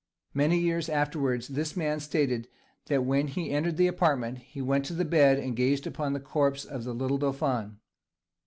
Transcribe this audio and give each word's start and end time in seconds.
Many 0.33 0.57
years 0.57 0.89
afterwards 0.89 1.47
this 1.49 1.77
man 1.77 1.99
stated 1.99 2.47
that 2.87 3.05
when 3.05 3.27
he 3.27 3.51
entered 3.51 3.77
the 3.77 3.85
apartment 3.85 4.39
he 4.39 4.59
went 4.59 4.83
to 4.85 4.95
the 4.95 5.05
bed 5.05 5.37
and 5.37 5.55
gazed 5.55 5.85
upon 5.85 6.13
the 6.13 6.19
corpse 6.19 6.65
of 6.65 6.85
the 6.85 6.93
little 6.95 7.19
dauphin. 7.19 7.77